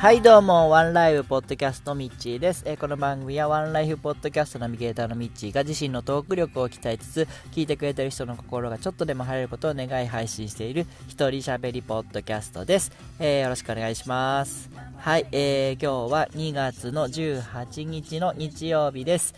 [0.00, 2.62] はいどうも、ワンライフポッドキャストミッチーです。
[2.64, 12.92] え、この番組はワンライフポッドキャストナビゲーターのミッチーが自身のトーク力を鍛えつつ、聞いてくれてる人の心がちょっとでも晴れることを願い配信している一人喋りポッドキャストです。
[13.18, 14.70] えー、よろしくお願いします。
[14.96, 19.34] はい、えー、今日は2月の18日の日曜日です。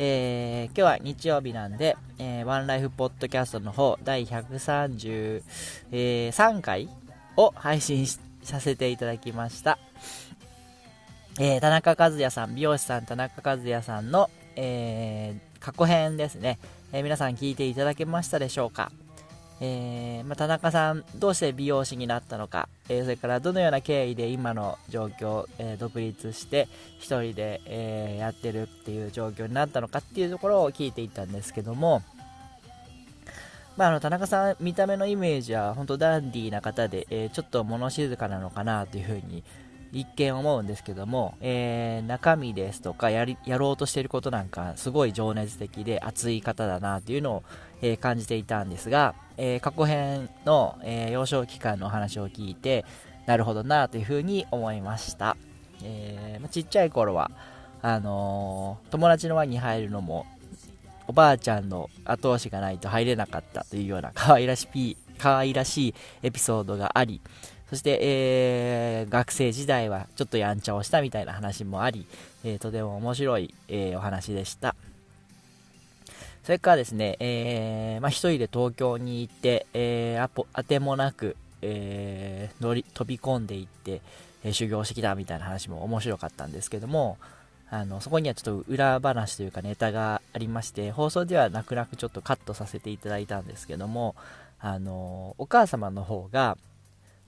[0.00, 6.88] えー、今日は日曜日なんで、えー、ワンライフポッドキャストの方、第133回
[7.36, 8.06] を配信
[8.44, 9.76] させていただきました。
[11.40, 16.60] え、田中和也さん、美容師さん田中和也さんの、え、過去編ですね、
[16.92, 18.92] え、皆さん聞いていただけましたでしょうか、
[19.60, 26.68] えまあ、田中さんどうして美容師になったのか、えそれからどのような経緯で今の状況、え独立して
[27.00, 32.02] 1人で、えやってるっていう状況になったのかっていうところを聞いていったんですけども、
[33.76, 39.42] まあ、あの田中さん見た目のイメージは本当ダンディーな方で、えちょっと物静かなのかなというふうに
[39.92, 47.42] 一見思うんですけども、えー、中身ですとかやりやろうとしていることなんかすごい情熱的で熱い方だなというのを、
[47.80, 52.84] えー、感じていたんですが、えー、過去編の、え幼少期間の話を聞いて
[53.26, 55.36] なるほどなというふうに思いました、
[55.82, 57.30] えちっちゃい頃は
[57.80, 60.26] あの友達の輪に入るのも
[61.06, 67.20] おばあちゃんの後押しがないと入れなかったというような可愛らしい可愛らしいエピソードがあり
[67.70, 72.06] そして、えー、学生時代はちょっとやんちゃをしたみたいな話もあり、
[72.44, 74.74] えー、とても面白い、えー、お話でした。
[76.44, 84.00] それからですね、えー、まあ、一人で東京に行って、えー、あぽ当てもなく、えー、乗り飛び込んでいって、
[84.44, 87.18] え修行してきたみたいな話も面白かったんですけども、
[87.70, 94.14] あのそこにはちょっと裏話というかネタがありまして放送では泣く泣くちょっとカットさせていただいたんですけども
[94.58, 96.56] あのお母様の方が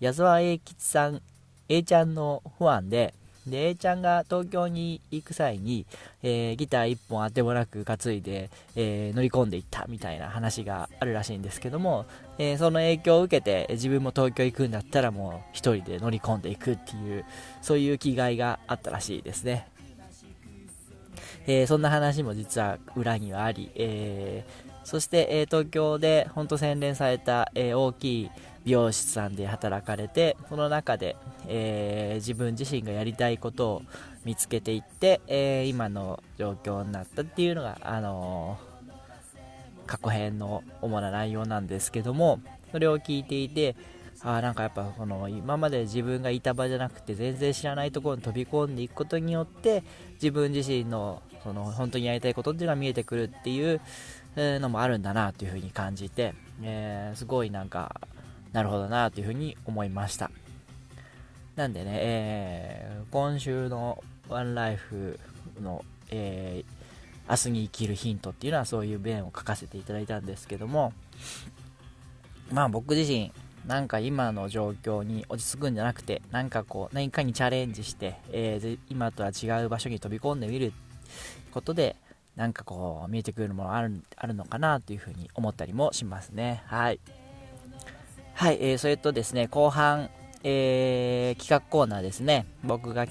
[0.00, 1.20] 矢沢永吉さん
[1.68, 3.12] A ちゃんのファンで
[3.46, 5.84] で A ちゃんが東京に行く際に、
[6.22, 12.06] えー、ギター1本あてもなく担いで、えー、乗り込んでいったみたいな話があるらしいんですけども、
[12.38, 17.24] えー、その影響を受けて自分も東京行くんだったらもう1人で乗り込んでいくっていう
[17.60, 19.68] そういう気概があったらしいですね、
[21.46, 24.44] えそんな話も実は裏にはあり、え
[24.84, 28.30] そして、え東京で本当洗練された、え大きい
[28.64, 31.16] 美容室さんで働かれてその中で、
[31.46, 33.82] えー、自分自身がやりたいことを
[34.24, 42.40] 見つけていって、えー、今の状況になったっていうのが、あのー、過去編の主な内容なんですけども
[42.70, 43.76] それを聞いていて
[44.22, 49.82] あなんかやっぱこの今まで自分がいた場じゃなくて全然知らないところに飛び込んでいくことによって
[50.14, 53.80] 自分自身のその本当にやりたいことっていうのが見えてくるっていう
[54.36, 57.98] のもあるんだなというふうに感じて、えー、すごいなんか
[58.52, 60.30] なるほどなというふうに思いました。
[61.56, 65.18] なんでね、えー、今週のワンライフ
[65.60, 70.92] の、えー、明日に生きるヒントっていうのはそういう弁を書かせていただいたんですけども、
[72.52, 73.32] まあ僕自身、
[73.66, 80.72] なんか今の状況に落ち着くんじゃなくて、なんかこう、何かにチャレンジして、えー、今とは違う場所に飛び込んでみる
[81.52, 81.96] ことで、
[82.36, 86.62] なんかこう、見えてくるものあるあるのかなというふうに思ったりもしますね。
[86.66, 87.00] はい。
[88.40, 90.08] はい、えー、それとですね、後半、
[90.44, 92.46] えー、企画コーナーですね。
[92.64, 93.06] 僕が、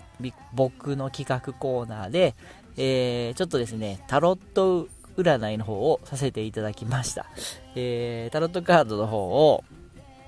[0.55, 2.33] 僕の企画コーナーで、
[2.77, 4.87] えー、ちょっとですね、タロット
[5.17, 7.27] 占いの方をさせていただきました。
[7.75, 9.63] えー、タロットカードの方を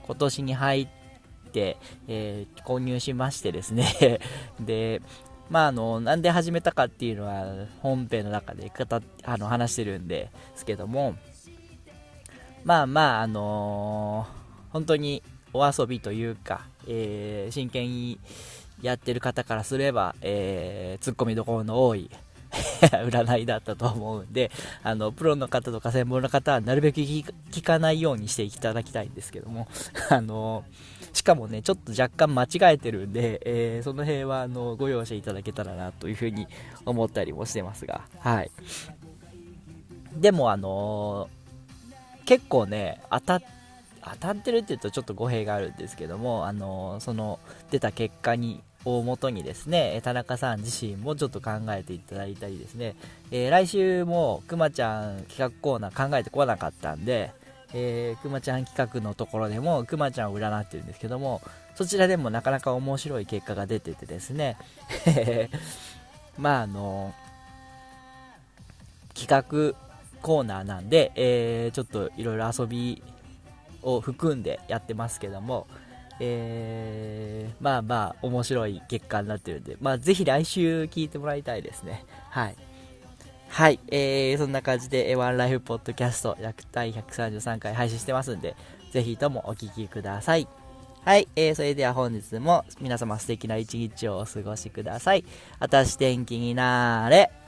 [0.05, 0.87] 今年に入っ
[1.51, 4.19] て、えー、購入しましてですね
[4.61, 5.01] で、
[5.49, 11.15] まあ、あの、なんで始めたかっていうのは本編の中で語あの話してるんですけども、
[12.63, 14.40] まあまあ、あのー
[14.71, 15.23] 本当に
[15.53, 18.19] お遊びというか、えー、真剣に
[18.81, 22.09] やってる方からすれば、えー、ツッコミどころの多い
[22.51, 24.51] 占いだったと思うんで、
[24.83, 29.67] あの、プロの方とか専門の方はなるべく聞かないようにしていただきたいんですけども、
[30.09, 30.65] あの、
[31.13, 36.47] しかもね、ちょっと若干間違えてるんで、えー、その辺は、あの、ご容赦いただけたらなというふうに
[36.85, 38.51] 思ったりもしてますが、はい。
[40.15, 41.29] でも、あの
[42.25, 43.60] 結構ね、当たって、
[44.03, 47.39] 当たってるって言うとちょっと語弊があるんですけども、あのその
[47.69, 52.95] 出た結果にをもとにですね、田中さん自身もちょっと考えていただいたりですね、
[53.29, 57.31] えー、来週もくまちゃん企画コーナー考えてこなかったんで、
[57.73, 61.41] えー、くまちゃん企画のところでもくまちゃんを占ってるんですけども、
[61.75, 64.57] そちらでもなかなか面白い結果が出ててですね、
[66.37, 67.13] まああの
[69.13, 69.77] 企画
[70.21, 73.03] コーナーなんで、えー、ちょっといろいろ遊び
[73.81, 75.67] を含んでやってますけども、
[76.19, 82.05] えー、まあまあ面白い結果になってるんで、まあぜひ来週聞いてもらいたいですね。
[82.29, 82.55] はい。
[83.49, 86.37] はい、えー、そんな感じで、ワンライフポッドキャスト、
[86.71, 88.55] 第133回配信してますんで、
[88.91, 90.47] ぜひともお聴きください。
[91.03, 95.25] はい、えー、それでは本日も皆様素敵な一日をお過ごしください。
[95.59, 97.40] あたし天気になーれ。